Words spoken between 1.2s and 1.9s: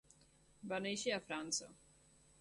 França.